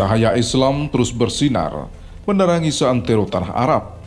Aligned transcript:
Cahaya 0.00 0.32
Islam 0.32 0.88
terus 0.88 1.12
bersinar, 1.12 1.84
menerangi 2.24 2.72
seantero 2.72 3.28
tanah 3.28 3.52
Arab. 3.52 4.00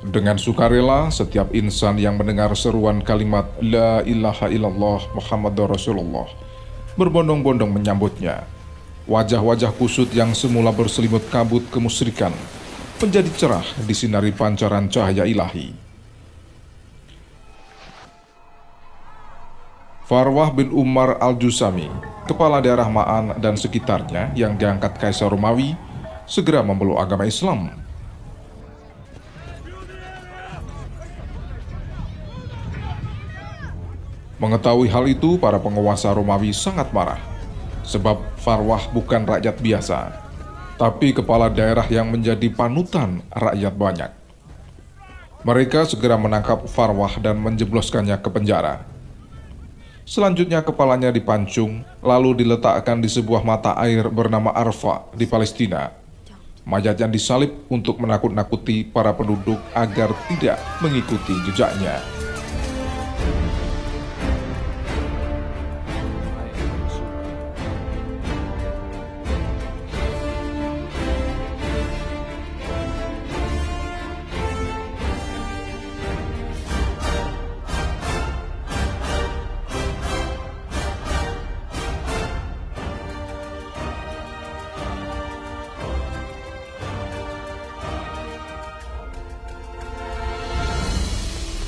Dengan 0.00 0.40
sukarela, 0.40 1.12
setiap 1.12 1.52
insan 1.52 2.00
yang 2.00 2.16
mendengar 2.16 2.56
seruan 2.56 3.04
kalimat 3.04 3.44
La 3.60 4.00
ilaha 4.08 4.48
illallah 4.48 5.04
Muhammad 5.12 5.52
Rasulullah 5.60 6.24
berbondong-bondong 6.96 7.68
menyambutnya. 7.68 8.48
Wajah-wajah 9.04 9.76
kusut 9.76 10.08
yang 10.16 10.32
semula 10.32 10.72
berselimut 10.72 11.28
kabut 11.28 11.68
kemusyrikan 11.68 12.32
menjadi 12.96 13.28
cerah 13.36 13.66
disinari 13.84 14.32
pancaran 14.32 14.88
cahaya 14.88 15.28
ilahi. 15.28 15.85
Farwah 20.06 20.54
bin 20.54 20.70
Umar 20.70 21.18
al-Jusami, 21.18 21.90
kepala 22.30 22.62
daerah 22.62 22.86
Ma'an 22.86 23.42
dan 23.42 23.58
sekitarnya 23.58 24.30
yang 24.38 24.54
diangkat 24.54 25.02
Kaisar 25.02 25.26
Romawi, 25.26 25.74
segera 26.30 26.62
memeluk 26.62 26.94
agama 26.94 27.26
Islam. 27.26 27.74
Mengetahui 34.38 34.86
hal 34.86 35.10
itu, 35.10 35.42
para 35.42 35.58
penguasa 35.58 36.14
Romawi 36.14 36.54
sangat 36.54 36.86
marah, 36.94 37.18
sebab 37.82 38.22
Farwah 38.38 38.86
bukan 38.94 39.26
rakyat 39.26 39.58
biasa, 39.58 40.14
tapi 40.78 41.18
kepala 41.18 41.50
daerah 41.50 41.88
yang 41.90 42.14
menjadi 42.14 42.46
panutan 42.54 43.26
rakyat 43.34 43.74
banyak. 43.74 44.10
Mereka 45.42 45.90
segera 45.90 46.14
menangkap 46.14 46.62
Farwah 46.70 47.18
dan 47.18 47.42
menjebloskannya 47.42 48.14
ke 48.22 48.30
penjara. 48.30 48.94
Selanjutnya 50.06 50.62
kepalanya 50.62 51.10
dipancung, 51.10 51.82
lalu 51.98 52.46
diletakkan 52.46 53.02
di 53.02 53.10
sebuah 53.10 53.42
mata 53.42 53.74
air 53.74 54.06
bernama 54.06 54.54
Arfa 54.54 55.10
di 55.10 55.26
Palestina. 55.26 55.90
Mayat 56.62 57.02
yang 57.02 57.10
disalib 57.10 57.66
untuk 57.66 57.98
menakut-nakuti 57.98 58.86
para 58.86 59.10
penduduk 59.10 59.58
agar 59.74 60.14
tidak 60.30 60.62
mengikuti 60.78 61.34
jejaknya. 61.50 61.98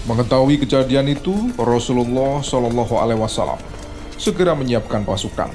Mengetahui 0.08 0.56
kejadian 0.64 1.04
itu, 1.12 1.52
Rasulullah 1.60 2.40
Shallallahu 2.40 2.96
Alaihi 2.96 3.20
Wasallam 3.20 3.60
segera 4.16 4.56
menyiapkan 4.56 5.04
pasukan. 5.04 5.52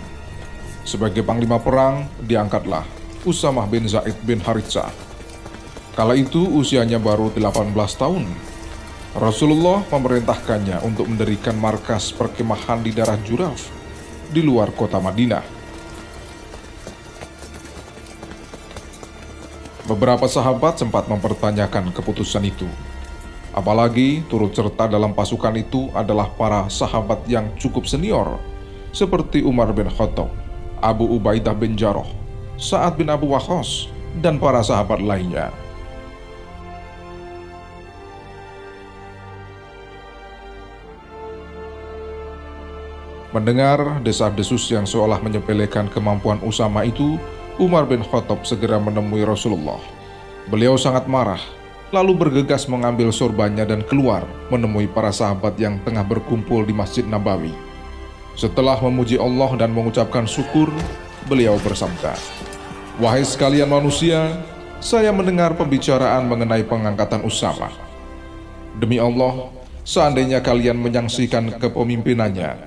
Sebagai 0.86 1.26
panglima 1.26 1.58
perang, 1.58 2.06
diangkatlah 2.22 2.86
Usamah 3.26 3.66
bin 3.66 3.90
Zaid 3.90 4.14
bin 4.22 4.38
Haritsah. 4.38 4.94
Kala 5.98 6.14
itu 6.14 6.46
usianya 6.54 7.02
baru 7.02 7.34
18 7.34 7.74
tahun. 7.98 8.30
Rasulullah 9.18 9.82
memerintahkannya 9.90 10.86
untuk 10.86 11.10
mendirikan 11.10 11.58
markas 11.58 12.14
perkemahan 12.14 12.86
di 12.86 12.94
daerah 12.94 13.18
Juraf 13.26 13.74
di 14.30 14.46
luar 14.46 14.70
kota 14.78 15.02
Madinah. 15.02 15.42
Beberapa 19.90 20.30
sahabat 20.30 20.78
sempat 20.78 21.10
mempertanyakan 21.10 21.90
keputusan 21.90 22.46
itu. 22.46 22.70
Apalagi 23.54 24.26
turut 24.34 24.50
serta 24.50 24.90
dalam 24.90 25.14
pasukan 25.14 25.54
itu 25.54 25.94
adalah 25.94 26.26
para 26.34 26.66
sahabat 26.74 27.22
yang 27.30 27.54
cukup 27.62 27.86
senior, 27.86 28.42
seperti 28.90 29.46
Umar 29.46 29.70
bin 29.70 29.86
Khattab, 29.94 30.26
Abu 30.82 31.06
Ubaidah 31.06 31.54
bin 31.54 31.78
Jarrah, 31.78 32.10
Sa'ad 32.58 32.98
bin 32.98 33.14
Abu 33.14 33.30
Waqqas, 33.30 33.94
dan 34.26 34.42
para 34.42 34.66
sahabat 34.66 34.98
lainnya. 35.06 35.54
Mendengar 43.34 44.02
desas-desus 44.06 44.70
yang 44.70 44.86
seolah 44.86 45.18
menyepelekan 45.22 45.90
kemampuan 45.94 46.42
Usama 46.42 46.86
itu, 46.86 47.22
Umar 47.62 47.86
bin 47.86 48.02
Khattab 48.02 48.46
segera 48.46 48.82
menemui 48.82 49.26
Rasulullah. 49.26 49.82
Beliau 50.50 50.74
sangat 50.78 51.06
marah, 51.06 51.42
lalu 51.94 52.18
bergegas 52.18 52.66
mengambil 52.66 53.14
sorbannya 53.14 53.70
dan 53.70 53.86
keluar 53.86 54.26
menemui 54.50 54.90
para 54.90 55.14
sahabat 55.14 55.54
yang 55.62 55.78
tengah 55.86 56.02
berkumpul 56.02 56.66
di 56.66 56.74
Masjid 56.74 57.06
Nabawi. 57.06 57.54
Setelah 58.34 58.82
memuji 58.82 59.22
Allah 59.22 59.54
dan 59.62 59.70
mengucapkan 59.70 60.26
syukur, 60.26 60.74
beliau 61.30 61.62
bersabda, 61.62 62.18
Wahai 62.98 63.22
sekalian 63.22 63.70
manusia, 63.70 64.42
saya 64.82 65.14
mendengar 65.14 65.54
pembicaraan 65.54 66.26
mengenai 66.26 66.66
pengangkatan 66.66 67.22
Usama. 67.22 67.70
Demi 68.82 68.98
Allah, 68.98 69.54
seandainya 69.86 70.42
kalian 70.42 70.82
menyaksikan 70.82 71.62
kepemimpinannya, 71.62 72.58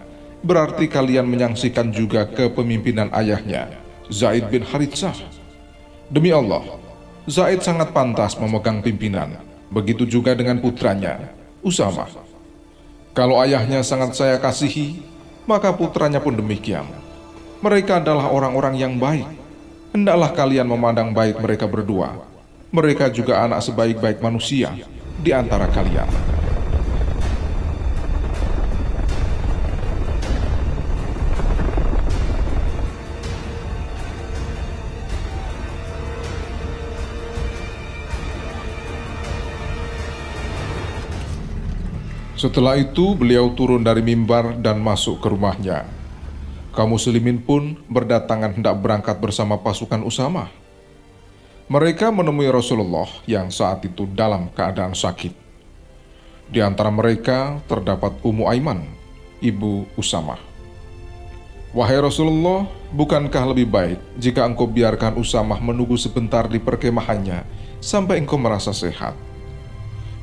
berarti 0.47 0.87
kalian 0.87 1.27
menyaksikan 1.27 1.91
juga 1.91 2.31
kepemimpinan 2.31 3.11
ayahnya, 3.11 3.75
Zaid 4.07 4.47
bin 4.55 4.63
Haritsah. 4.63 5.19
Demi 6.07 6.31
Allah, 6.31 6.63
Zaid 7.27 7.59
sangat 7.59 7.91
pantas 7.91 8.39
memegang 8.39 8.79
pimpinan. 8.79 9.43
Begitu 9.67 10.07
juga 10.07 10.31
dengan 10.31 10.63
putranya, 10.63 11.35
Usama. 11.59 12.07
Kalau 13.19 13.43
ayahnya 13.43 13.83
sangat 13.83 14.15
saya 14.15 14.39
kasihi, 14.39 15.03
maka 15.43 15.75
putranya 15.75 16.23
pun 16.23 16.39
demikian. 16.39 16.87
Mereka 17.67 17.99
adalah 17.99 18.31
orang-orang 18.31 18.79
yang 18.79 18.95
baik. 18.95 19.27
Hendaklah 19.91 20.31
kalian 20.39 20.71
memandang 20.71 21.11
baik 21.11 21.43
mereka 21.43 21.67
berdua. 21.67 22.15
Mereka 22.71 23.11
juga 23.11 23.43
anak 23.43 23.59
sebaik-baik 23.59 24.23
manusia 24.23 24.71
di 25.19 25.35
antara 25.35 25.67
kalian. 25.67 26.07
Setelah 42.37 42.77
itu, 42.77 43.17
beliau 43.17 43.49
turun 43.57 43.81
dari 43.81 44.05
mimbar 44.05 44.61
dan 44.61 44.77
masuk 44.85 45.25
ke 45.25 45.33
rumahnya. 45.33 45.89
Kaum 46.77 46.93
muslimin 46.93 47.41
pun 47.41 47.81
berdatangan 47.89 48.53
hendak 48.61 48.77
berangkat 48.77 49.17
bersama 49.17 49.57
pasukan 49.57 50.05
Usama. 50.05 50.53
Mereka 51.73 52.13
menemui 52.13 52.53
Rasulullah 52.53 53.09
yang 53.25 53.49
saat 53.49 53.81
itu 53.89 54.05
dalam 54.13 54.53
keadaan 54.53 54.93
sakit. 54.93 55.33
Di 56.53 56.61
antara 56.61 56.93
mereka 56.93 57.57
terdapat 57.65 58.21
Ummu 58.21 58.45
Aiman, 58.53 58.85
ibu 59.41 59.89
Usama. 59.97 60.37
Wahai 61.73 61.97
Rasulullah, 62.05 62.69
bukankah 62.93 63.57
lebih 63.57 63.73
baik 63.73 63.99
jika 64.21 64.45
engkau 64.45 64.69
biarkan 64.69 65.17
Usamah 65.17 65.57
menunggu 65.59 65.97
sebentar 65.97 66.45
di 66.45 66.61
perkemahannya 66.61 67.49
sampai 67.81 68.21
engkau 68.21 68.37
merasa 68.37 68.77
sehat? 68.77 69.17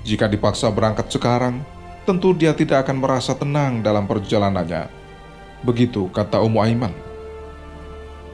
Jika 0.06 0.30
dipaksa 0.30 0.70
berangkat 0.70 1.10
sekarang, 1.10 1.66
tentu 2.04 2.36
dia 2.36 2.52
tidak 2.52 2.88
akan 2.88 3.00
merasa 3.00 3.32
tenang 3.32 3.80
dalam 3.80 4.04
perjalanannya. 4.04 4.92
Begitu 5.64 6.12
kata 6.12 6.44
Ummu 6.44 6.60
Aiman. 6.60 6.94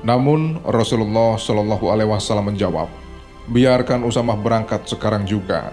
Namun 0.01 0.57
Rasulullah 0.65 1.37
Shallallahu 1.37 1.91
Alaihi 1.93 2.09
Wasallam 2.09 2.55
menjawab, 2.55 2.89
biarkan 3.51 4.01
Usamah 4.07 4.39
berangkat 4.39 4.87
sekarang 4.89 5.27
juga. 5.29 5.69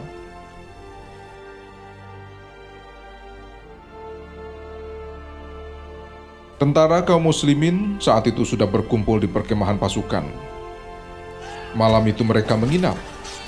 Tentara 6.57 7.05
kaum 7.05 7.29
muslimin 7.29 8.01
saat 8.01 8.25
itu 8.33 8.41
sudah 8.41 8.65
berkumpul 8.65 9.21
di 9.21 9.29
perkemahan 9.29 9.77
pasukan. 9.77 10.25
Malam 11.77 12.09
itu 12.09 12.25
mereka 12.25 12.57
menginap 12.57 12.97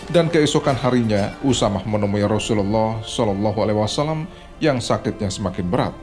dan 0.08 0.32
keesokan 0.32 0.72
harinya 0.80 1.36
Usamah 1.44 1.84
menemui 1.84 2.24
Rasulullah 2.24 3.04
Shallallahu 3.04 3.58
Alaihi 3.60 3.78
Wasallam 3.78 4.24
yang 4.56 4.80
sakitnya 4.80 5.28
semakin 5.28 5.68
berat. 5.68 5.94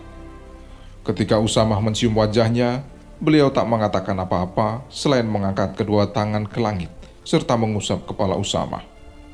Ketika 1.02 1.42
Usamah 1.42 1.81
mencium 1.81 2.13
wajahnya, 2.18 2.86
beliau 3.18 3.50
tak 3.50 3.66
mengatakan 3.66 4.18
apa-apa 4.22 4.86
selain 4.94 5.25
mengangkat 5.25 5.74
kedua 5.74 6.10
tangan 6.10 6.46
ke 6.46 6.62
langit 6.62 6.90
serta 7.25 7.57
mengusap 7.57 8.06
kepala 8.06 8.38
Usamah, 8.38 8.86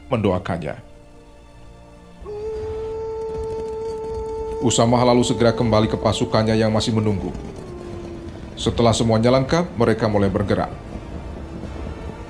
mendoakannya. 0.08 0.80
Usamah 4.64 5.02
lalu 5.04 5.26
segera 5.26 5.52
kembali 5.52 5.92
ke 5.92 5.98
pasukannya 6.00 6.56
yang 6.56 6.72
masih 6.72 6.96
menunggu. 6.96 7.34
Setelah 8.56 8.94
semuanya 8.94 9.34
lengkap, 9.34 9.74
mereka 9.74 10.06
mulai 10.06 10.30
bergerak. 10.30 10.91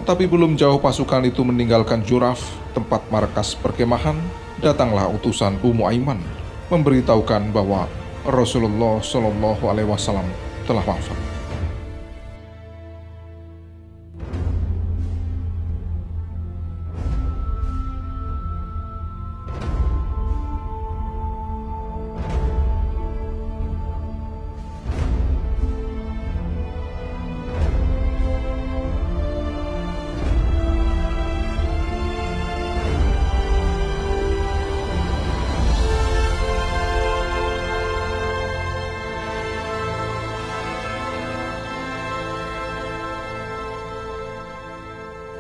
Tapi 0.02 0.26
belum 0.26 0.58
jauh 0.58 0.82
pasukan 0.82 1.30
itu 1.30 1.46
meninggalkan 1.46 2.02
Juraf, 2.02 2.42
tempat 2.74 3.06
markas 3.14 3.54
perkemahan, 3.54 4.18
datanglah 4.58 5.06
utusan 5.14 5.62
Ummu 5.62 5.86
Aiman 5.88 6.20
memberitahukan 6.74 7.54
bahwa 7.54 7.86
Rasulullah 8.26 8.98
Shallallahu 9.04 9.64
Alaihi 9.70 9.90
Wasallam 9.90 10.26
telah 10.66 10.82
wafat. 10.86 11.31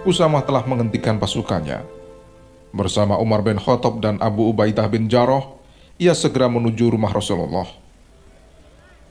Usamah 0.02 0.42
telah 0.42 0.66
menghentikan 0.66 1.22
pasukannya. 1.22 1.86
Bersama 2.74 3.22
Umar 3.22 3.46
bin 3.46 3.62
Khattab 3.62 4.02
dan 4.02 4.18
Abu 4.18 4.50
Ubaidah 4.50 4.90
bin 4.90 5.06
Jarrah, 5.06 5.46
ia 6.02 6.18
segera 6.18 6.50
menuju 6.50 6.90
rumah 6.90 7.14
Rasulullah. 7.14 7.70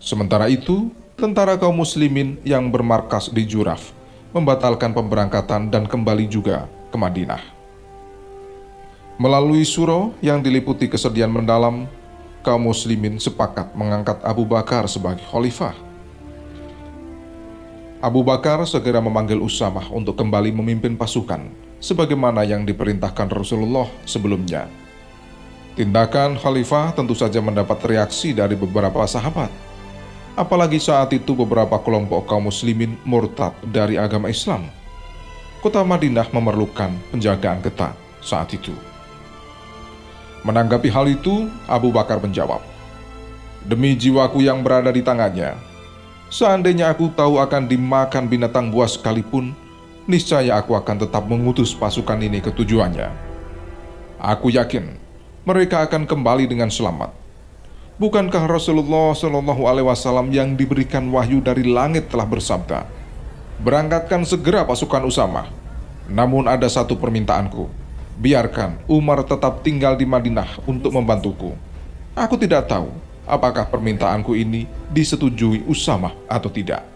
Sementara 0.03 0.51
itu, 0.51 0.91
tentara 1.15 1.55
kaum 1.55 1.79
muslimin 1.79 2.43
yang 2.43 2.75
bermarkas 2.75 3.31
di 3.31 3.47
Juraf 3.47 3.95
membatalkan 4.35 4.91
pemberangkatan 4.91 5.71
dan 5.71 5.87
kembali 5.87 6.27
juga 6.27 6.67
ke 6.91 6.99
Madinah. 6.99 7.43
Melalui 9.15 9.63
suro 9.63 10.11
yang 10.19 10.43
diliputi 10.43 10.91
kesedihan 10.91 11.31
mendalam, 11.31 11.87
kaum 12.43 12.67
muslimin 12.67 13.23
sepakat 13.23 13.79
mengangkat 13.79 14.19
Abu 14.27 14.43
Bakar 14.43 14.91
sebagai 14.91 15.23
khalifah 15.31 15.90
Abu 18.01 18.25
Bakar 18.25 18.65
segera 18.65 18.97
memanggil 18.97 19.37
Usamah 19.37 19.93
untuk 19.93 20.17
kembali 20.17 20.57
memimpin 20.57 20.97
pasukan, 20.97 21.53
sebagaimana 21.85 22.49
yang 22.49 22.65
diperintahkan 22.65 23.29
Rasulullah 23.29 23.93
sebelumnya. 24.09 24.73
Tindakan 25.77 26.41
khalifah 26.41 26.97
tentu 26.97 27.13
saja 27.13 27.45
mendapat 27.45 27.77
reaksi 27.85 28.33
dari 28.33 28.57
beberapa 28.57 29.05
sahabat. 29.05 29.53
Apalagi 30.33 30.81
saat 30.81 31.13
itu 31.13 31.37
beberapa 31.37 31.77
kelompok 31.77 32.25
kaum 32.25 32.49
muslimin 32.49 32.97
murtad 33.05 33.53
dari 33.69 34.01
agama 34.01 34.33
Islam. 34.33 34.65
Kota 35.61 35.85
Madinah 35.85 36.33
memerlukan 36.33 36.97
penjagaan 37.13 37.61
ketat 37.61 37.93
saat 38.25 38.49
itu. 38.57 38.73
Menanggapi 40.41 40.89
hal 40.89 41.05
itu, 41.05 41.53
Abu 41.69 41.93
Bakar 41.93 42.17
menjawab, 42.17 42.65
Demi 43.61 43.93
jiwaku 43.93 44.41
yang 44.41 44.65
berada 44.65 44.89
di 44.89 45.05
tangannya, 45.05 45.53
Seandainya 46.31 46.95
aku 46.95 47.11
tahu 47.11 47.43
akan 47.43 47.67
dimakan 47.67 48.31
binatang 48.31 48.71
buas 48.71 48.95
sekalipun, 48.95 49.51
niscaya 50.07 50.63
aku 50.63 50.79
akan 50.79 51.03
tetap 51.03 51.27
mengutus 51.27 51.75
pasukan 51.75 52.23
ini 52.23 52.39
ke 52.39 52.55
tujuannya. 52.55 53.11
Aku 54.23 54.47
yakin 54.47 54.95
mereka 55.43 55.83
akan 55.83 56.07
kembali 56.07 56.47
dengan 56.47 56.71
selamat. 56.71 57.11
Bukankah 57.99 58.47
Rasulullah 58.47 59.11
Shallallahu 59.11 59.67
Alaihi 59.67 59.91
Wasallam 59.91 60.31
yang 60.31 60.55
diberikan 60.55 61.11
wahyu 61.11 61.43
dari 61.43 61.67
langit 61.67 62.07
telah 62.15 62.31
bersabda, 62.31 62.87
berangkatkan 63.67 64.23
segera 64.23 64.63
pasukan 64.63 65.03
Usama. 65.11 65.51
Namun 66.07 66.47
ada 66.47 66.71
satu 66.71 66.95
permintaanku, 66.95 67.67
biarkan 68.23 68.79
Umar 68.87 69.27
tetap 69.27 69.67
tinggal 69.67 69.99
di 69.99 70.07
Madinah 70.07 70.63
untuk 70.63 70.95
membantuku. 70.95 71.59
Aku 72.15 72.39
tidak 72.39 72.71
tahu 72.71 73.10
apakah 73.29 73.69
permintaanku 73.69 74.37
ini 74.37 74.65
disetujui 74.93 75.65
Usama 75.67 76.13
atau 76.29 76.49
tidak. 76.49 76.87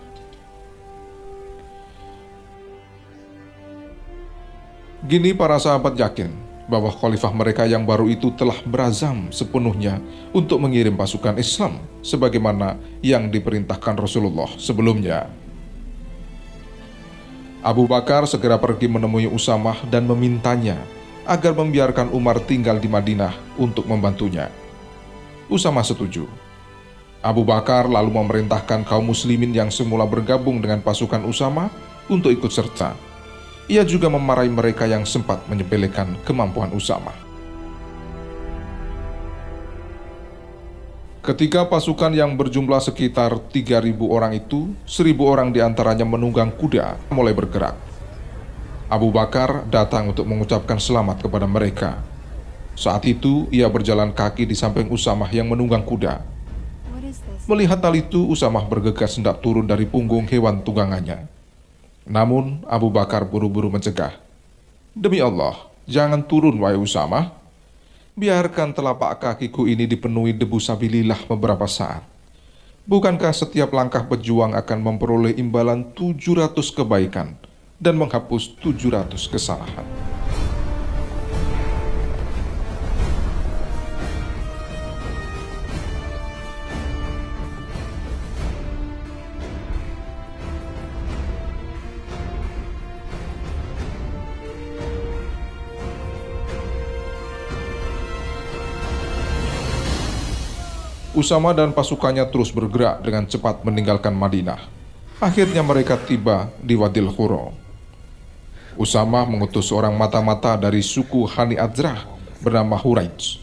Gini 5.05 5.37
para 5.37 5.61
sahabat 5.61 6.01
yakin 6.01 6.33
bahwa 6.65 6.89
khalifah 6.89 7.29
mereka 7.37 7.69
yang 7.69 7.85
baru 7.85 8.09
itu 8.09 8.33
telah 8.33 8.57
berazam 8.65 9.29
sepenuhnya 9.29 10.01
untuk 10.33 10.57
mengirim 10.65 10.97
pasukan 10.97 11.37
Islam 11.37 11.77
sebagaimana 12.01 12.81
yang 13.05 13.29
diperintahkan 13.29 14.01
Rasulullah 14.01 14.49
sebelumnya. 14.57 15.29
Abu 17.65 17.85
Bakar 17.89 18.29
segera 18.29 18.61
pergi 18.61 18.89
menemui 18.89 19.29
Usamah 19.29 19.77
dan 19.89 20.05
memintanya 20.05 20.81
agar 21.25 21.57
membiarkan 21.57 22.13
Umar 22.13 22.37
tinggal 22.41 22.77
di 22.77 22.89
Madinah 22.89 23.33
untuk 23.57 23.89
membantunya. 23.89 24.64
Usama 25.53 25.85
setuju. 25.85 26.25
Abu 27.25 27.45
Bakar 27.45 27.89
lalu 27.89 28.13
memerintahkan 28.17 28.85
kaum 28.85 29.09
muslimin 29.09 29.53
yang 29.53 29.73
semula 29.73 30.05
bergabung 30.05 30.61
dengan 30.61 30.81
pasukan 30.81 31.25
Usama 31.25 31.69
untuk 32.09 32.33
ikut 32.33 32.53
serta. 32.53 32.97
Ia 33.65 33.81
juga 33.85 34.13
memarahi 34.13 34.53
mereka 34.53 34.85
yang 34.85 35.09
sempat 35.09 35.41
menyepelekan 35.49 36.21
kemampuan 36.29 36.69
Usama. 36.77 37.13
Ketika 41.25 41.65
pasukan 41.65 42.13
yang 42.13 42.37
berjumlah 42.37 42.85
sekitar 42.85 43.33
3.000 43.49 43.97
orang 44.05 44.37
itu, 44.37 44.77
1.000 44.85 45.17
orang 45.25 45.49
di 45.57 45.65
antaranya 45.65 46.05
menunggang 46.05 46.53
kuda 46.53 47.09
mulai 47.09 47.33
bergerak. 47.33 47.73
Abu 48.93 49.09
Bakar 49.09 49.65
datang 49.73 50.13
untuk 50.13 50.29
mengucapkan 50.29 50.77
selamat 50.77 51.25
kepada 51.25 51.49
mereka 51.49 52.14
saat 52.75 53.07
itu 53.07 53.47
ia 53.55 53.71
berjalan 53.71 54.11
kaki 54.11 54.51
di 54.51 54.59
samping 54.59 54.91
Usamah 54.91 55.31
yang 55.31 55.47
menunggang 55.47 55.87
kuda. 55.87 56.23
Melihat 57.47 57.79
hal 57.79 57.95
itu, 57.95 58.27
Usamah 58.27 58.67
bergegas 58.67 59.15
hendak 59.15 59.39
turun 59.39 59.69
dari 59.69 59.87
punggung 59.87 60.27
hewan 60.27 60.65
tunggangannya. 60.65 61.31
Namun 62.05 62.67
Abu 62.67 62.91
Bakar 62.91 63.25
buru-buru 63.25 63.71
mencegah. 63.71 64.17
Demi 64.97 65.23
Allah, 65.23 65.57
jangan 65.87 66.25
turun 66.25 66.57
wahai 66.59 66.77
Usamah. 66.77 67.37
Biarkan 68.15 68.71
telapak 68.75 69.19
kakiku 69.19 69.67
ini 69.67 69.91
dipenuhi 69.91 70.35
debu 70.35 70.63
sabilillah 70.63 71.27
beberapa 71.27 71.67
saat. 71.67 72.07
Bukankah 72.85 73.33
setiap 73.33 73.73
langkah 73.73 74.05
berjuang 74.05 74.55
akan 74.55 74.79
memperoleh 74.85 75.35
imbalan 75.41 75.89
700 75.97 76.53
kebaikan 76.53 77.35
dan 77.81 77.97
menghapus 77.97 78.55
700 78.61 79.17
kesalahan? 79.29 79.87
Usama 101.15 101.55
dan 101.55 101.71
pasukannya 101.71 102.27
terus 102.27 102.51
bergerak 102.51 102.99
dengan 103.07 103.23
cepat 103.23 103.63
meninggalkan 103.63 104.11
Madinah. 104.11 104.59
Akhirnya 105.23 105.63
mereka 105.63 105.95
tiba 105.95 106.51
di 106.59 106.75
Wadil 106.75 107.07
Khuro. 107.07 107.55
Usama 108.75 109.23
mengutus 109.23 109.71
seorang 109.71 109.95
mata-mata 109.95 110.59
dari 110.59 110.83
suku 110.83 111.23
Hani 111.31 111.55
Adzrah 111.55 112.03
bernama 112.43 112.75
Huraij. 112.75 113.39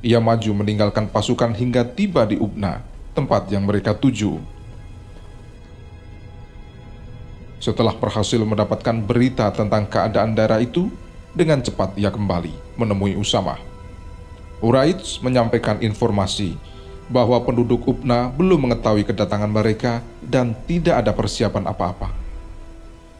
Ia 0.00 0.16
maju 0.16 0.64
meninggalkan 0.64 1.12
pasukan 1.12 1.52
hingga 1.52 1.84
tiba 1.84 2.24
di 2.24 2.40
Ubna, 2.40 2.80
tempat 3.12 3.52
yang 3.52 3.68
mereka 3.68 3.92
tuju. 3.92 4.40
Setelah 7.60 7.92
berhasil 8.00 8.40
mendapatkan 8.40 8.96
berita 9.04 9.52
tentang 9.52 9.84
keadaan 9.92 10.32
daerah 10.32 10.56
itu, 10.56 10.88
dengan 11.36 11.60
cepat 11.60 12.00
ia 12.00 12.08
kembali 12.08 12.80
menemui 12.80 13.12
Usama. 13.20 13.60
Huraij 14.64 15.20
menyampaikan 15.20 15.84
informasi 15.84 16.56
bahwa 17.08 17.36
penduduk 17.44 17.84
Ubna 17.84 18.32
belum 18.32 18.68
mengetahui 18.68 19.04
kedatangan 19.04 19.50
mereka 19.50 20.00
dan 20.24 20.56
tidak 20.64 21.04
ada 21.04 21.12
persiapan 21.12 21.68
apa-apa. 21.68 22.08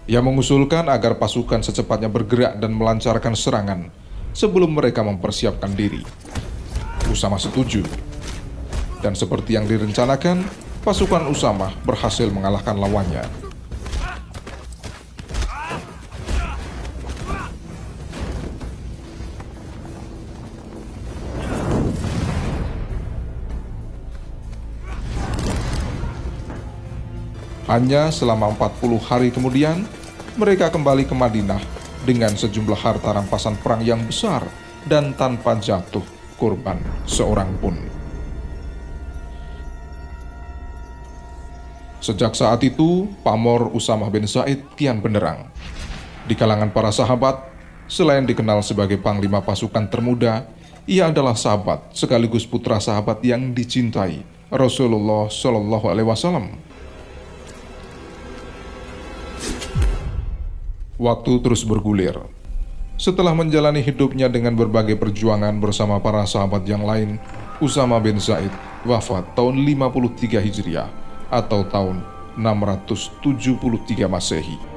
Ia 0.05 0.21
mengusulkan 0.21 0.89
agar 0.89 1.17
pasukan 1.17 1.65
secepatnya 1.65 2.13
bergerak 2.13 2.61
dan 2.61 2.77
melancarkan 2.77 3.33
serangan 3.33 3.89
sebelum 4.37 4.77
mereka 4.77 5.01
mempersiapkan 5.01 5.73
diri. 5.73 6.05
Usama 7.09 7.41
setuju. 7.41 7.85
Dan 9.01 9.13
seperti 9.13 9.57
yang 9.57 9.69
direncanakan, 9.69 10.45
pasukan 10.81 11.29
Usama 11.29 11.73
berhasil 11.85 12.29
mengalahkan 12.33 12.77
lawannya 12.77 13.44
Hanya 27.75 28.15
selama 28.15 28.55
40 28.55 29.03
hari 29.03 29.35
kemudian, 29.35 29.83
mereka 30.39 30.71
kembali 30.71 31.11
ke 31.11 31.15
Madinah 31.19 31.59
dengan 32.07 32.31
sejumlah 32.31 32.79
harta 32.79 33.11
rampasan 33.11 33.59
perang 33.59 33.83
yang 33.83 33.99
besar 34.07 34.47
dan 34.87 35.11
tanpa 35.19 35.59
jatuh 35.59 36.07
korban 36.39 36.79
seorang 37.03 37.51
pun. 37.59 37.75
Sejak 41.99 42.39
saat 42.39 42.63
itu, 42.63 43.11
pamor 43.27 43.75
Usamah 43.75 44.07
bin 44.07 44.31
Said 44.31 44.63
kian 44.79 45.03
benderang. 45.03 45.51
Di 46.31 46.39
kalangan 46.39 46.71
para 46.71 46.95
sahabat, 46.95 47.43
selain 47.91 48.23
dikenal 48.23 48.63
sebagai 48.63 49.03
panglima 49.03 49.43
pasukan 49.43 49.91
termuda, 49.91 50.47
ia 50.87 51.11
adalah 51.11 51.35
sahabat 51.35 51.91
sekaligus 51.91 52.47
putra 52.47 52.79
sahabat 52.79 53.19
yang 53.27 53.51
dicintai 53.51 54.23
Rasulullah 54.47 55.27
Shallallahu 55.27 55.91
Alaihi 55.91 56.07
Wasallam. 56.07 56.74
Waktu 60.95 61.43
terus 61.43 61.67
bergulir. 61.67 62.15
Setelah 62.95 63.35
menjalani 63.35 63.83
hidupnya 63.83 64.31
dengan 64.31 64.55
berbagai 64.55 64.95
perjuangan 64.95 65.59
bersama 65.59 65.99
para 65.99 66.23
sahabat 66.23 66.63
yang 66.71 66.87
lain, 66.87 67.19
Usama 67.59 67.99
bin 67.99 68.23
Zaid 68.23 68.55
wafat 68.87 69.27
tahun 69.35 69.59
53 69.59 70.39
Hijriah 70.39 70.87
atau 71.35 71.67
tahun 71.67 72.07
673 72.39 74.07
Masehi. 74.07 74.74